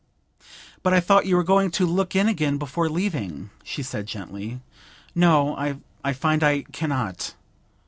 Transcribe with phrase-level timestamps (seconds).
[0.81, 4.59] 'But I thought you were going to look in again before leaving?' she said gently.
[5.13, 5.55] 'No;
[6.03, 7.35] I find I cannot.